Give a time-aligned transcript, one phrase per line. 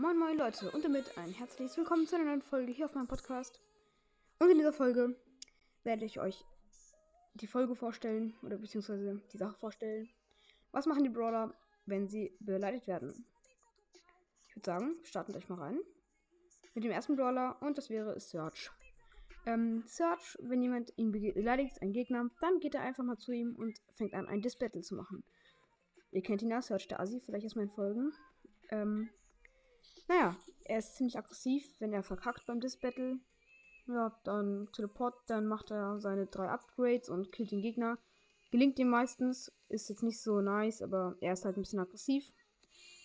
[0.00, 3.06] Moin moin Leute und damit ein herzliches Willkommen zu einer neuen Folge hier auf meinem
[3.06, 3.60] Podcast.
[4.38, 5.14] Und in dieser Folge
[5.84, 6.42] werde ich euch
[7.34, 10.08] die Folge vorstellen oder beziehungsweise die Sache vorstellen.
[10.72, 11.52] Was machen die Brawler,
[11.84, 13.26] wenn sie beleidigt werden?
[14.48, 15.78] Ich würde sagen, starten gleich mal rein.
[16.72, 18.70] Mit dem ersten Brawler und das wäre Search.
[19.44, 23.54] Ähm, Search, wenn jemand ihn beleidigt, ein Gegner, dann geht er einfach mal zu ihm
[23.54, 25.24] und fängt an, ein Diss-Battle zu machen.
[26.10, 28.14] Ihr kennt ihn ja, Search der Asi, vielleicht erstmal in Folgen.
[28.70, 29.10] Ähm,
[30.10, 33.20] naja, er ist ziemlich aggressiv, wenn er verkackt beim Diss-Battle.
[33.86, 37.96] Ja, dann Teleport, dann macht er seine drei Upgrades und killt den Gegner.
[38.50, 42.32] Gelingt ihm meistens, ist jetzt nicht so nice, aber er ist halt ein bisschen aggressiv.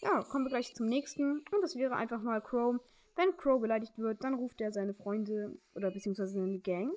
[0.00, 1.40] Ja, kommen wir gleich zum nächsten.
[1.50, 2.80] Und das wäre einfach mal Crow.
[3.16, 6.92] Wenn Crow beleidigt wird, dann ruft er seine Freunde oder beziehungsweise seine Gang,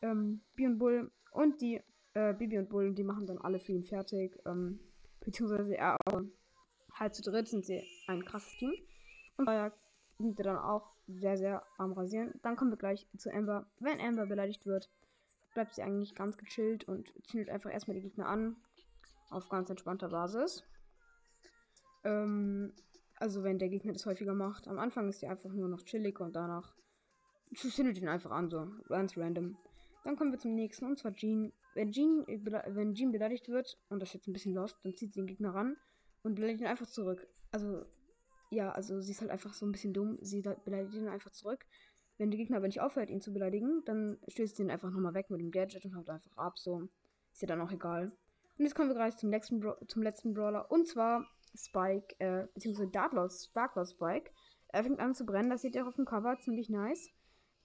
[0.00, 1.80] ähm, B und Bull und die,
[2.14, 4.38] äh, Bibi und Bull, die machen dann alle für ihn fertig.
[4.46, 4.78] Ähm,
[5.18, 6.22] beziehungsweise er auch.
[6.92, 8.72] Halt zu dritt sind sie ein krasses Team.
[9.36, 9.72] Und daher
[10.18, 12.38] sind dann auch sehr, sehr am Rasieren.
[12.42, 13.66] Dann kommen wir gleich zu Amber.
[13.80, 14.90] Wenn Amber beleidigt wird,
[15.54, 18.56] bleibt sie eigentlich ganz gechillt und zündet einfach erstmal die Gegner an.
[19.30, 20.62] Auf ganz entspannter Basis.
[22.04, 22.72] Ähm,
[23.16, 24.68] also wenn der Gegner das häufiger macht.
[24.68, 26.74] Am Anfang ist sie einfach nur noch chillig und danach
[27.54, 29.56] zündet ihn einfach an, so ganz random.
[30.04, 31.52] Dann kommen wir zum nächsten und zwar Jean.
[31.74, 35.14] Wenn Jean, wenn Jean beleidigt wird, und das ist jetzt ein bisschen lost, dann zieht
[35.14, 35.76] sie den Gegner ran
[36.22, 37.26] und beleidigt ihn einfach zurück.
[37.50, 37.84] Also
[38.54, 40.18] ja, also sie ist halt einfach so ein bisschen dumm.
[40.20, 41.66] Sie beleidigt ihn einfach zurück.
[42.16, 45.14] Wenn der Gegner aber nicht aufhört, ihn zu beleidigen, dann stößt sie ihn einfach nochmal
[45.14, 46.58] weg mit dem Gadget und haut einfach ab.
[46.58, 46.88] So
[47.32, 48.12] ist ja dann auch egal.
[48.56, 50.70] Und jetzt kommen wir gleich zum letzten, Bra zum letzten Brawler.
[50.70, 51.26] Und zwar
[51.56, 54.30] Spike, äh, beziehungsweise Dartlaws, Darklaw Spike.
[54.68, 57.10] Er fängt an zu brennen, das seht ihr auf dem Cover, ziemlich nice.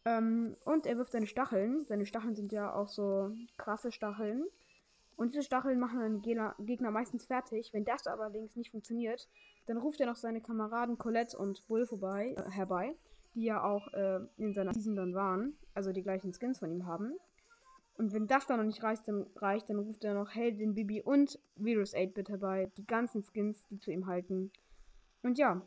[0.05, 1.85] Ähm, und er wirft seine Stacheln.
[1.85, 4.45] Seine Stacheln sind ja auch so krasse Stacheln.
[5.19, 7.74] Und diese Stacheln machen einen Gegner meistens fertig.
[7.74, 9.28] Wenn das allerdings nicht funktioniert,
[9.66, 12.96] dann ruft er noch seine Kameraden Colette und Bull vorbei, äh, herbei,
[13.35, 16.85] die ja auch äh, in seiner Season dann waren, also die gleichen Skins von ihm
[16.85, 17.18] haben.
[17.97, 21.02] Und wenn das dann noch nicht reicht, dann, reicht, dann ruft er noch Heldin, Bibi
[21.02, 24.53] und Virus 8-Bit herbei, die ganzen Skins, die zu ihm halten.
[25.22, 25.62] Und ja,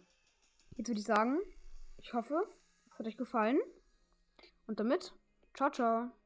[0.77, 1.41] jetzt würde ich sagen,
[1.99, 2.43] ich hoffe,
[2.91, 3.59] es hat euch gefallen.
[4.67, 5.13] Und damit,
[5.53, 6.22] ciao, ciao.